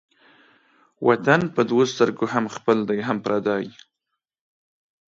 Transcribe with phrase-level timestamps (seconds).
[1.07, 3.65] وطن په دوو سترگو هم خپل دى هم پردى.